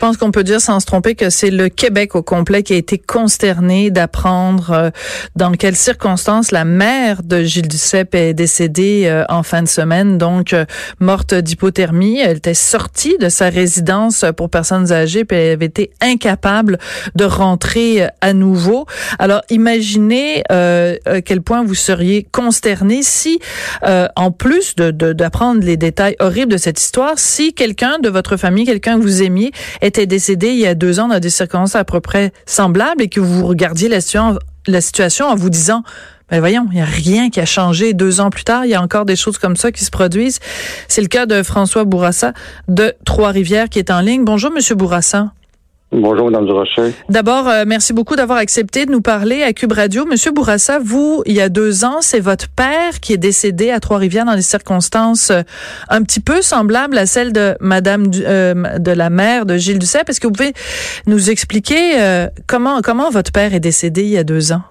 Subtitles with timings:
[0.00, 2.72] Je pense qu'on peut dire sans se tromper que c'est le Québec au complet qui
[2.72, 4.90] a été consterné d'apprendre euh,
[5.36, 10.16] dans quelles circonstances la mère de Gilles Duceppe est décédée euh, en fin de semaine,
[10.16, 10.64] donc euh,
[11.00, 12.18] morte d'hypothermie.
[12.18, 16.78] Elle était sortie de sa résidence pour personnes âgées, puis elle avait été incapable
[17.14, 18.86] de rentrer à nouveau.
[19.18, 23.38] Alors imaginez à quel point vous seriez consterné si,
[23.82, 28.64] en plus de d'apprendre les détails horribles de cette histoire, si quelqu'un de votre famille,
[28.64, 29.52] quelqu'un que vous aimiez,
[29.90, 33.08] était décédé il y a deux ans dans des circonstances à peu près semblables et
[33.08, 34.00] que vous regardiez la
[34.80, 35.82] situation, en vous disant
[36.30, 38.64] ben voyons, il n'y a rien qui a changé deux ans plus tard.
[38.64, 40.38] Il y a encore des choses comme ça qui se produisent.
[40.86, 42.34] C'est le cas de François Bourassa
[42.68, 44.24] de Trois-Rivières qui est en ligne.
[44.24, 45.32] Bonjour, Monsieur Bourassa.
[45.92, 46.92] Bonjour, Mme Durocher.
[47.08, 50.06] D'abord, euh, merci beaucoup d'avoir accepté de nous parler à Cube Radio.
[50.06, 53.80] Monsieur Bourassa, vous, il y a deux ans, c'est votre père qui est décédé à
[53.80, 55.42] Trois-Rivières dans des circonstances euh,
[55.88, 60.08] un petit peu semblables à celles de Madame euh, de la mère de Gilles Duceppe.
[60.08, 60.52] Est-ce que vous pouvez
[61.08, 61.80] nous expliquer
[62.46, 64.62] comment comment votre père est décédé il y a deux ans?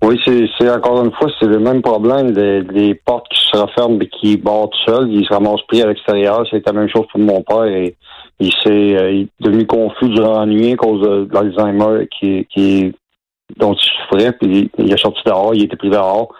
[0.00, 4.08] Oui, c'est encore une fois, c'est le même problème des, portes qui se referment et
[4.08, 5.10] qui battent seuls.
[5.10, 6.46] Ils se ramassent pris à l'extérieur.
[6.50, 7.64] C'est la même chose pour mon père.
[7.64, 7.96] Et
[8.40, 12.94] il s'est euh, devenu confus durant la nuit à cause de, l'Alzheimer qui, qui,
[13.56, 14.32] dont il souffrait.
[14.32, 16.32] Puis il, est sorti dehors, il était pris dehors.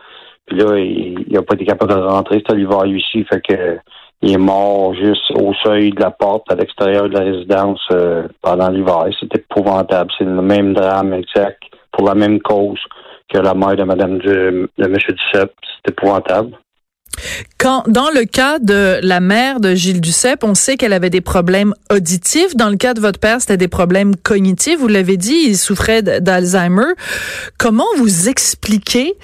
[0.47, 2.37] Puis là, il n'a pas été capable de rentrer.
[2.37, 3.25] C'était l'hiver ici.
[3.25, 3.79] Fait que
[4.21, 8.27] il est mort juste au seuil de la porte à l'extérieur de la résidence euh,
[8.43, 9.07] pendant l'hiver.
[9.19, 10.11] C'était épouvantable.
[10.19, 12.81] C'est le même drame exact pour la même cause
[13.29, 14.95] que la mère de Madame de, de M.
[14.95, 15.53] Duceppe.
[15.63, 16.57] C'est épouvantable.
[17.59, 21.21] Quand, dans le cas de la mère de Gilles Duceppe, on sait qu'elle avait des
[21.21, 22.55] problèmes auditifs.
[22.57, 24.79] Dans le cas de votre père, c'était des problèmes cognitifs.
[24.79, 26.95] Vous l'avez dit, il souffrait d'Alzheimer.
[27.59, 29.15] Comment vous expliquez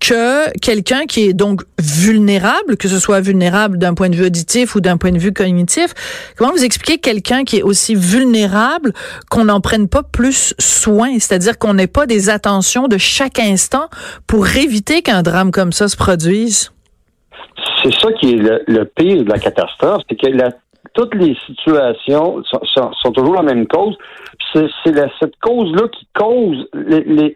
[0.00, 4.74] que quelqu'un qui est donc vulnérable, que ce soit vulnérable d'un point de vue auditif
[4.74, 5.94] ou d'un point de vue cognitif,
[6.36, 8.92] comment vous expliquez quelqu'un qui est aussi vulnérable
[9.30, 13.88] qu'on n'en prenne pas plus soin, c'est-à-dire qu'on n'ait pas des attentions de chaque instant
[14.26, 16.73] pour éviter qu'un drame comme ça se produise?
[17.84, 20.26] C'est ça qui est le, pire de la catastrophe, c'est que
[20.94, 23.96] toutes les situations sont, toujours la même cause.
[24.52, 24.68] C'est
[25.20, 26.68] cette cause-là qui cause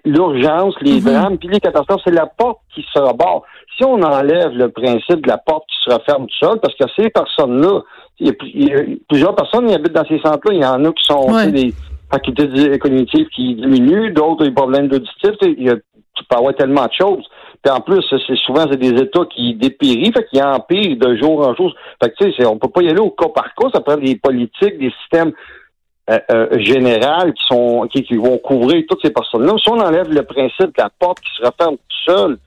[0.04, 1.04] l'urgence, les, mm-hmm.
[1.04, 2.00] drames, puis les catastrophes.
[2.04, 3.42] C'est la porte qui se rebarre.
[3.76, 6.84] Si on enlève le principe de la porte qui se referme tout seul, parce que
[6.96, 7.82] ces personnes-là,
[8.20, 10.54] il, y, a plusieurs personnes qui habitent dans ces centres-là.
[10.54, 11.74] Il y en a qui sont des
[12.10, 15.32] facultés cognitives qui diminuent, d'autres des problèmes d'auditif.
[15.42, 17.24] Il y a, tu peux avoir tellement de choses.
[17.62, 21.46] Puis en plus, c'est souvent c'est des États qui dépérissent, fait qu'ils empirent de jour
[21.46, 21.74] en jour.
[22.02, 23.96] Fait que tu sais, on peut pas y aller au cas par cas, ça prend
[23.96, 25.32] des politiques, des systèmes
[26.10, 29.54] euh, euh généraux qui sont qui, vont couvrir toutes ces personnes-là.
[29.62, 32.38] Si on enlève le principe de la porte qui se referme tout seul,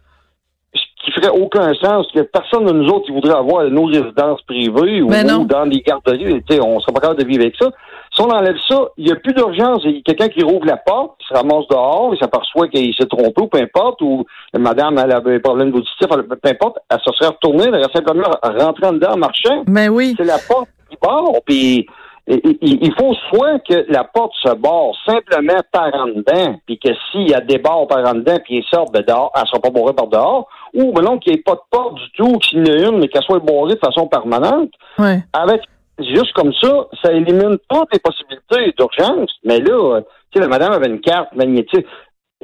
[0.73, 4.41] ce qui ferait aucun sens, que personne de nous autres qui voudrait avoir nos résidences
[4.43, 7.69] privées ou, ou dans les garderies, on serait pas capable de vivre avec ça.
[8.13, 9.81] Si on enlève ça, il n'y a plus d'urgence.
[9.85, 12.93] Il y a quelqu'un qui rouvre la porte, qui se ramasse dehors, il s'aperçoit qu'il
[12.93, 16.99] s'est trompé ou peu importe, ou madame elle avait un problème d'auditif, peu importe, elle
[16.99, 19.63] se serait retournée, elle aurait simplement rentré en dedans en marchant.
[19.67, 20.15] Mais ben oui.
[20.17, 21.87] C'est la porte qui barre, puis
[22.27, 27.29] il faut soit que la porte se barre simplement par en dedans, puis que s'il
[27.29, 29.59] y a des barres par en dedans, puis ils sortent de dehors, elle ne sera
[29.59, 32.59] pas barrée par dehors, ou non qu'il n'y ait pas de porte du tout, qu'il
[32.59, 34.69] y en ait une, mais qu'elle soit barrée de façon permanente.
[34.99, 35.23] Ouais.
[35.33, 35.61] Avec
[35.99, 39.31] juste comme ça, ça élimine toutes les possibilités d'urgence.
[39.43, 41.85] Mais là, tu sais, la madame avait une carte magnétique.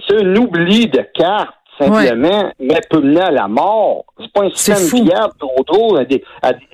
[0.07, 4.05] C'est un oubli de carte, simplement, mais peut mener à la mort.
[4.19, 5.97] C'est pas un système fiable trop trop,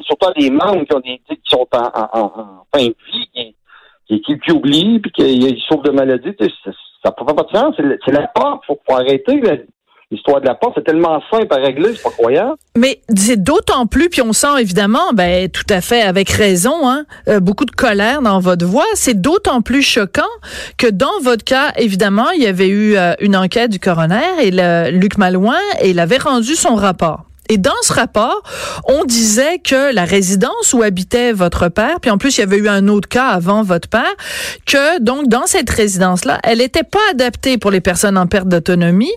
[0.01, 3.55] surtout à des membres qui, ont des, qui sont en, en, fin de vie,
[4.07, 6.35] qui, qui, qui, oublient, puis qui, souffrent de maladies.
[6.39, 6.71] Ça
[7.05, 7.75] n'a pas de sens.
[7.77, 8.63] C'est la porte.
[8.69, 9.41] Il faut, arrêter
[10.13, 12.55] l'histoire de la porte, c'est tellement simple à régler, c'est pas.
[12.77, 17.05] Mais c'est d'autant plus, puis on sent évidemment, ben tout à fait avec raison, hein,
[17.27, 18.85] euh, beaucoup de colère dans votre voix.
[18.93, 20.21] C'est d'autant plus choquant
[20.77, 24.51] que dans votre cas, évidemment, il y avait eu euh, une enquête du coroner et
[24.51, 27.25] le, Luc Malouin, et il avait rendu son rapport.
[27.49, 28.41] Et dans ce rapport,
[28.85, 32.57] on disait que la résidence où habitait votre père, puis en plus il y avait
[32.57, 34.13] eu un autre cas avant votre père,
[34.65, 39.13] que donc dans cette résidence-là, elle n'était pas adaptée pour les personnes en perte d'autonomie,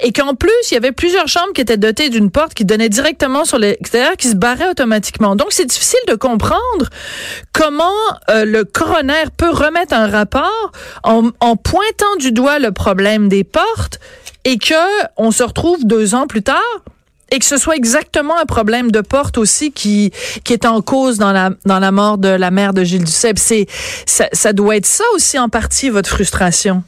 [0.00, 2.90] et qu'en plus il y avait plusieurs chambres qui étaient dotées d'une porte qui donnait
[2.90, 5.34] directement sur l'extérieur, qui se barrait automatiquement.
[5.34, 6.60] Donc c'est difficile de comprendre
[7.52, 7.90] comment
[8.28, 10.72] euh, le coroner peut remettre un rapport
[11.02, 14.00] en, en pointant du doigt le problème des portes
[14.44, 14.74] et que
[15.16, 16.58] on se retrouve deux ans plus tard
[17.30, 20.10] et que ce soit exactement un problème de porte aussi qui
[20.44, 23.38] qui est en cause dans la dans la mort de la mère de Gilles Duceppe.
[23.38, 26.82] C'est ça, ça doit être ça aussi en partie votre frustration?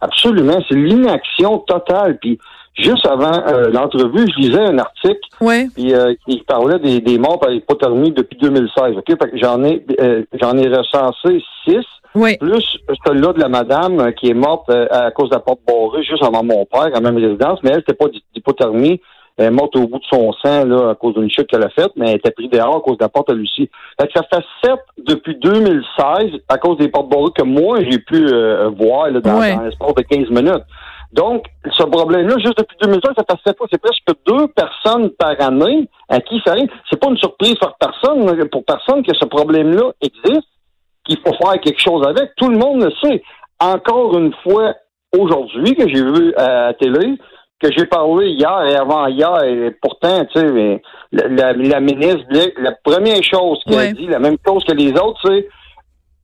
[0.00, 0.62] Absolument.
[0.68, 2.18] C'est l'inaction totale.
[2.20, 2.38] Puis
[2.76, 5.68] juste avant euh, l'entrevue, je lisais un article Oui.
[5.74, 8.96] puis, euh, qui parlait des, des morts par hypothermie depuis 2016.
[8.96, 9.16] OK?
[9.34, 11.84] J'en ai euh, j'en ai recensé six.
[12.14, 12.36] Oui.
[12.38, 15.60] Plus celle-là de la madame euh, qui est morte euh, à cause de la porte
[15.66, 19.00] barrée juste avant mon père, à la même résidence, mais elle, c'était pas d'hypothermie.
[19.38, 21.70] Elle est morte au bout de son sang là, à cause d'une chute qu'elle a
[21.70, 23.70] faite, mais elle était prise dehors à cause de la porte à Lucie.
[24.00, 27.98] Fait que ça fait sept depuis 2016 à cause des portes barrées que moi j'ai
[28.00, 29.54] pu euh, voir là, dans, Ouais.
[29.54, 30.64] dans l'espace de 15 minutes.
[31.12, 33.66] Donc, ce problème-là, juste depuis 2016, ça fait sept fois.
[33.72, 36.68] C'est presque deux personnes par année à qui ça arrive.
[36.90, 40.46] C'est pas une surprise pour personne, pour personne que ce problème-là existe,
[41.06, 42.32] qu'il faut faire quelque chose avec.
[42.36, 43.22] Tout le monde le sait.
[43.58, 44.74] Encore une fois,
[45.18, 47.14] aujourd'hui, que j'ai vu à la télé,
[47.60, 50.82] que j'ai parlé hier et avant-hier, et pourtant, tu sais,
[51.12, 52.24] la, la, la ministre,
[52.58, 53.88] la première chose qu'elle Ouais.
[53.88, 55.48] a dit, la même chose que les autres, c'est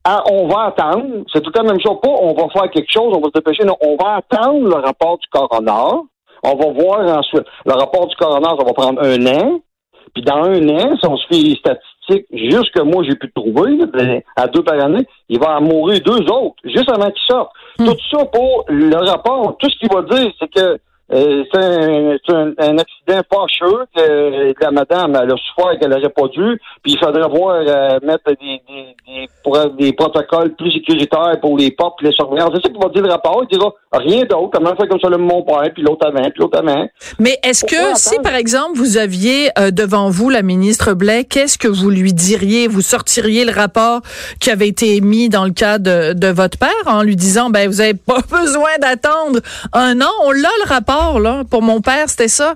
[0.07, 1.23] ah, on va attendre.
[1.33, 1.97] C'est tout temps la même chose.
[2.01, 3.63] Pas on va faire quelque chose, on va se dépêcher.
[3.65, 6.03] Non, on va attendre le rapport du coroner.
[6.43, 7.43] On va voir ensuite.
[7.65, 9.59] Le rapport du coroner, ça va prendre un an.
[10.13, 13.31] Puis dans un an, si on se fait les statistiques, juste que moi j'ai pu
[13.33, 17.09] trouver, là, de- à deux par année, il va en mourir deux autres, juste avant
[17.09, 17.51] qu'ils sortent.
[17.79, 19.57] Tout ça pour le rapport.
[19.57, 20.77] Tout ce qu'il va dire, c'est que
[21.13, 25.91] euh, c'est un, c'est un- un accident fâcheux que la madame elle a souffert qu'elle
[25.91, 30.55] n'aurait pas dû, puis il faudrait voir euh, mettre des, des, des, pro- des protocoles
[30.55, 32.49] plus sécuritaires pour les portes et les surveillances.
[32.55, 33.43] C'est ça qu'il va dire le rapport.
[33.49, 34.49] Il dira rien d'autre.
[34.53, 36.87] Comment faire comme ça le mon père, puis l'autre avant, puis l'autre avant.
[37.19, 41.57] Mais est-ce que si, par exemple, vous aviez euh, devant vous la ministre Blais, qu'est-ce
[41.57, 42.67] que vous lui diriez?
[42.67, 44.01] Vous sortiriez le rapport
[44.39, 47.67] qui avait été émis dans le cas de, de votre père en lui disant, ben,
[47.67, 49.39] vous avez pas besoin d'attendre
[49.73, 50.09] un an?
[50.23, 51.43] On l'a, le rapport, là.
[51.49, 52.55] Pour mon père, c'était ça.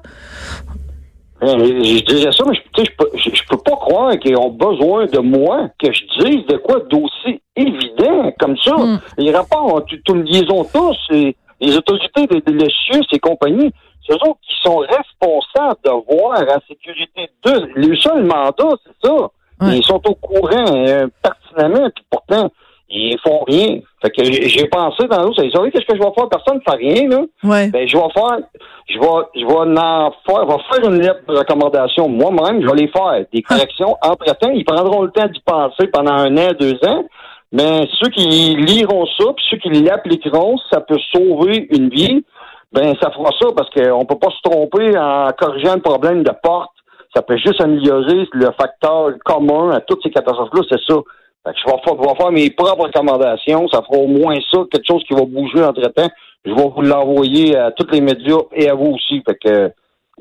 [1.42, 5.06] Je dirais ça, mais je, je, peux, je, je peux pas croire qu'ils ont besoin
[5.06, 8.76] de moi que je dise de quoi d'aussi évident comme ça.
[8.76, 9.00] Mm.
[9.18, 10.98] Les rapports, tu, tu les ont tous.
[11.12, 13.72] et les autorités de, de l'ESIUS et compagnie,
[14.06, 17.70] c'est eux autres qui sont responsables de voir la sécurité de...
[17.76, 19.30] Le seul mandat, c'est ça.
[19.62, 22.50] Ils sont au courant euh, pertinemment, puis pourtant,
[22.90, 23.80] ils font rien.
[24.02, 26.30] Fait que j'ai pensé dans l'eau, vous savez qu'est-ce que je vais faire?
[26.30, 27.22] Personne ne fait rien, là.
[27.44, 27.68] Ouais.
[27.68, 28.40] Ben, je vais faire,
[28.88, 29.06] je vais,
[29.36, 32.88] je vais en faire, je vais faire une lettre de recommandation moi-même, je vais les
[32.88, 33.24] faire.
[33.32, 37.04] Des corrections entre-temps, ils prendront le temps d'y penser pendant un an, deux ans.
[37.52, 42.24] Mais ceux qui liront ça, puis ceux qui l'appliqueront, ça peut sauver une vie.
[42.72, 46.32] Ben, ça fera ça parce qu'on peut pas se tromper en corrigeant le problème de
[46.44, 46.70] porte.
[47.16, 51.00] Ça peut juste améliorer le facteur commun à toutes ces catastrophes-là, c'est ça.
[51.46, 53.68] Fait que je vais, faire, je vais faire mes propres recommandations.
[53.70, 56.10] Ça fera au moins ça, quelque chose qui va bouger entre-temps.
[56.46, 59.22] Je vais vous l'envoyer à tous les médias et à vous aussi.
[59.26, 59.72] Fait que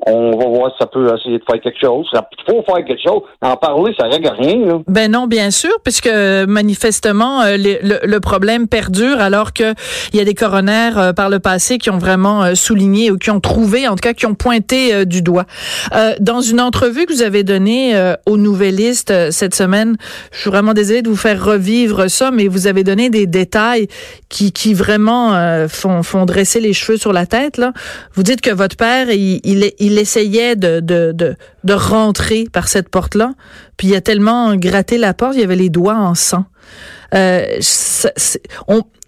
[0.05, 2.09] on va voir si ça peut essayer de faire quelque chose.
[2.13, 3.21] Il faut faire quelque chose.
[3.41, 4.81] En parler, ça règle rien.
[4.87, 6.09] Ben non, bien sûr, puisque
[6.47, 9.73] manifestement euh, le, problème perdure, alors que
[10.13, 13.17] il y a des coronaires euh, par le passé qui ont vraiment euh, souligné ou
[13.17, 15.45] qui ont trouvé, en tout cas, qui ont pointé du doigt.
[16.19, 19.97] Dans une entrevue que vous avez donnée aux Nouvellistes cette semaine,
[20.31, 23.87] je suis vraiment désolée de vous faire revivre ça, mais vous avez donné des détails
[24.29, 27.57] qui, qui vraiment font, font dresser les cheveux sur la tête.
[27.57, 27.73] Là,
[28.13, 32.67] vous dites que votre père, il, il, il essayait de, de, de, de rentrer par
[32.67, 33.33] cette porte-là,
[33.77, 36.45] puis il a tellement gratté la porte, il avait les doigts en sang.
[37.15, 37.59] Euh,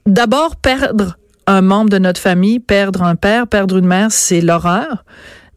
[0.05, 5.05] d'abord, perdre un membre de notre famille, perdre un père, perdre une mère, c'est l'horreur.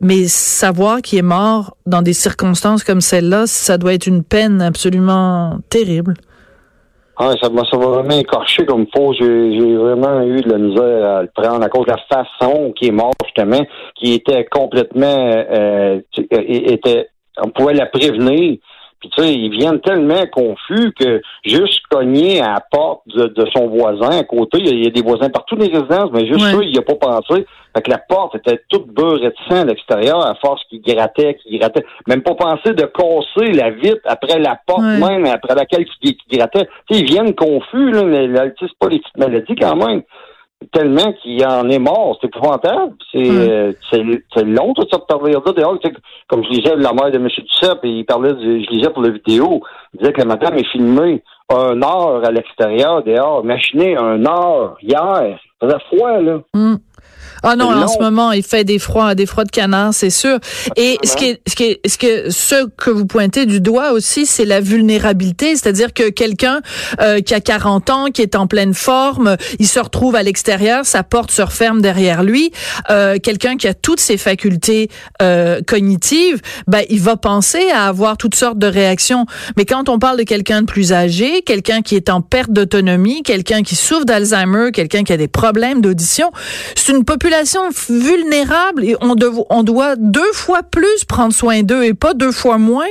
[0.01, 4.61] Mais savoir qu'il est mort dans des circonstances comme celle-là, ça doit être une peine
[4.61, 6.15] absolument terrible.
[7.17, 9.13] Ah, ça m'a vraiment écorché comme faux.
[9.19, 12.87] J'ai vraiment eu de la misère à le prendre à cause de la façon qui
[12.89, 17.09] est mort, justement, qui était complètement euh, tu- euh, était
[17.41, 18.59] on pouvait la prévenir.
[19.05, 23.45] Puis tu sais, ils viennent tellement confus que juste cogner à la porte de, de
[23.55, 25.73] son voisin à côté, il y, a, il y a des voisins partout dans les
[25.73, 26.53] résidences, mais juste Ouais.
[26.53, 27.45] ça, il n'y a pas pensé.
[27.77, 31.35] Fait que la porte était toute beurrée de sang à l'extérieur, à force qu'il grattait,
[31.43, 31.85] qu'il grattait.
[32.07, 34.99] Même pas penser de casser la vitre après la porte Ouais.
[34.99, 36.67] même, après laquelle il, grattait.
[36.89, 40.03] Tu sais, ils viennent confus, là, mais là, c'est pas les petites maladies quand même.
[40.73, 42.95] Tellement qu'il en est mort, c'est épouvantable.
[43.13, 43.51] C'est Ouais.
[43.51, 44.03] euh, c'est
[44.35, 45.41] c'est long, tout ça, de parler là.
[45.57, 45.95] Dehors, tu sais,
[46.29, 47.29] comme je lisais la mère de M.
[47.29, 49.61] Duceppe, et il parlait, de- je lisais pour la vidéo,
[49.95, 54.77] il disait que la madame est filmée un heure à l'extérieur, dehors, machinée un heure,
[54.83, 55.39] hier.
[55.61, 56.39] Ça faisait froid, là.
[56.55, 56.77] Hmm.
[57.47, 60.39] Ah non, en ce moment, il fait des froids, des froids de canard, c'est sûr.
[60.77, 63.93] Et ce qui est, ce qui est, ce que, ce que vous pointez du doigt
[63.93, 66.63] aussi, c'est la vulnérabilité, c'est-à-dire que quelqu'un
[67.03, 70.87] euh, qui a 40 ans, qui est en pleine forme, il se retrouve à l'extérieur,
[70.87, 72.51] sa porte se referme derrière lui.
[72.89, 74.89] Euh, quelqu'un qui a toutes ses facultés
[75.21, 79.27] euh, cognitives, ben il va penser à avoir toutes sortes de réactions.
[79.59, 83.23] Mais quand on parle de quelqu'un de plus âgé, quelqu'un qui est en perte d'autonomie,
[83.23, 86.31] quelqu'un qui souffre d'Alzheimer, quelqu'un qui a des problèmes d'audition,
[86.75, 87.34] c'est une population
[87.89, 89.15] vulnérable et on,
[89.51, 92.91] on doit deux fois plus prendre soin d'eux et pas deux fois moins?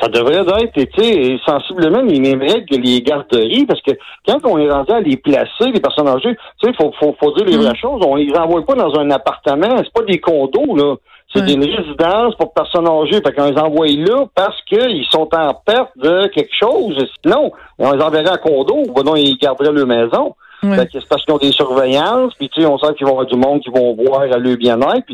[0.00, 3.90] Ça devrait être, tu sais, sensiblement les mêmes règles que les garderies, parce que
[4.26, 7.32] quand on est rendu à les placer, les personnes âgées, tu sais, faut, faut, faut
[7.32, 7.62] dire les mm.
[7.62, 10.94] vraies choses, on les envoie pas dans un appartement, c'est pas des condos, là.
[11.32, 13.20] C'est une résidence pour personnes âgées.
[13.24, 17.06] Fait qu'on les envoie là parce qu'ils sont en perte de quelque chose.
[17.22, 20.34] Sinon, on les enverrait à condo, ou non, ils garderaient leur maison.
[20.62, 23.26] C'est parce qu'ils ont des surveillances, puis tu sais, on sait qu'il va y avoir
[23.26, 25.06] du monde qui vont voir à leur bien-être.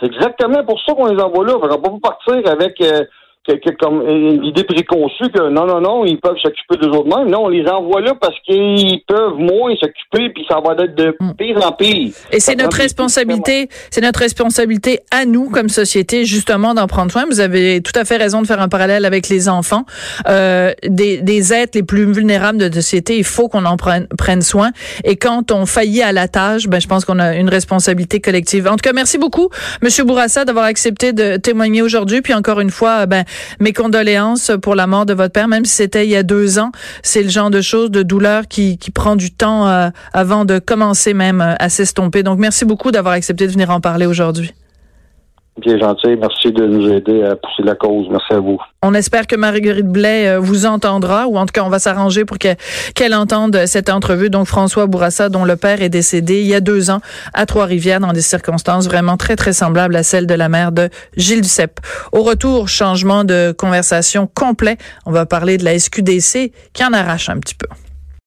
[0.00, 1.58] c'est exactement pour ça qu'on les envoie là.
[1.60, 3.04] Fait qu'on peut pas partir avec euh,
[3.80, 7.28] comme une idée préconçue que non, non, non, ils peuvent s'occuper des autres mêmes.
[7.28, 11.16] Non, on les envoie là parce qu'ils peuvent moins s'occuper, puis ça va être de
[11.18, 11.34] hmm.
[11.36, 12.12] pire en pire.
[12.30, 17.24] Et c'est notre responsabilité, c'est notre responsabilité à nous comme société justement d'en prendre soin.
[17.26, 19.84] Vous avez tout à fait raison de faire un parallèle avec les enfants,
[20.28, 23.16] euh, des, des êtres les plus vulnérables de la société.
[23.18, 24.70] Il faut qu'on en prenne, prenne soin.
[25.04, 28.68] Et quand on faillit à la tâche, ben je pense qu'on a une responsabilité collective.
[28.68, 29.48] En tout cas, merci beaucoup,
[29.82, 32.22] Monsieur Bourassa, d'avoir accepté de témoigner aujourd'hui.
[32.22, 33.24] Puis encore une fois, ben
[33.60, 36.58] mes condoléances pour la mort de votre père, même si c'était il y a deux
[36.58, 36.72] ans.
[37.02, 40.58] C'est le genre de choses, de douleur qui, qui prend du temps euh, avant de
[40.58, 42.22] commencer même euh, à s'estomper.
[42.22, 44.52] Donc, merci beaucoup d'avoir accepté de venir en parler aujourd'hui.
[45.60, 46.16] Bien gentil.
[46.18, 48.08] Merci de nous aider à pousser la cause.
[48.10, 48.58] Merci à vous.
[48.82, 52.24] On espère que Marguerite Blais euh, vous entendra, ou en tout cas, on va s'arranger
[52.24, 54.30] pour qu'elle entende cette entrevue.
[54.30, 57.00] Donc, François Bourassa, dont le père est décédé il y a deux ans
[57.34, 60.88] à Trois-Rivières, dans des circonstances vraiment très, très semblables à celles de la mère de
[61.18, 61.80] Gilles Duceppe.
[62.12, 64.78] Au retour, changement de conversation complet.
[65.04, 67.66] On va parler de la SQDC qui en arrache un petit peu.